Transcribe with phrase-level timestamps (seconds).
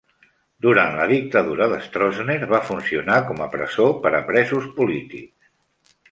[0.65, 5.53] Durant la dictadura de Stroessner va funcionar com a presó per a presos polítics.